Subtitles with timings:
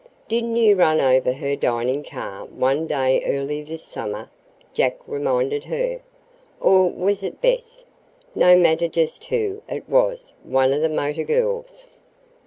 [0.27, 4.31] "Didn't you run over her dining car one day early this summer?"
[4.73, 6.01] Jack reminded her.
[6.59, 7.85] "Or was it Bess?
[8.33, 11.85] No matter just who, it was one of the motor girls.